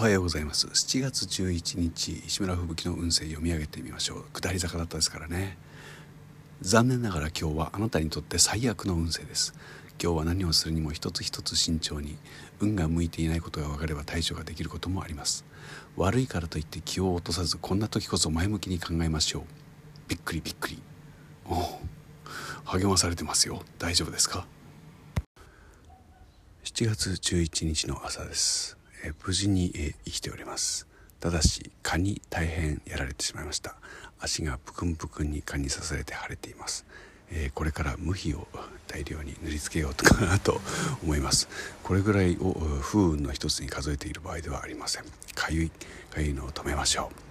[0.00, 0.66] おはようございます。
[0.66, 4.24] 7月11日石村吹雪の運勢読み上げてみましょう。
[4.32, 5.58] 下り坂だったですからね。
[6.62, 9.52] 残念ながら今日はあなたにとって最悪の運勢です。
[10.02, 12.16] 今日は何をするにも一つ一つ慎重に
[12.60, 15.44] 運が向いていないことが分かれば対処ができることもあります。
[15.98, 19.42] 悪いからといって気を落とさずこんな時こそ前向きに考えましょう。
[20.08, 20.78] びっくりびっくり。
[21.44, 21.78] お
[22.64, 23.62] 励まされてますよ。
[23.78, 24.46] 大丈夫ですか
[26.64, 28.79] ？7月11日の朝です。
[29.02, 30.86] え無事に、え生きております。
[31.20, 33.76] ただし蚊に大変やられてしまいました。
[34.18, 36.84] 足がぷくんぷくんに蚊に刺されて腫れています、
[37.30, 38.46] え、これから無比を
[38.86, 40.60] 大量に塗りつけようかなと
[41.02, 41.48] 思います。
[41.82, 45.04] これぐらいを不運の一つに数えている場合ではありません。
[45.34, 45.70] かゆい
[46.10, 47.29] かゆいのを止めましょう。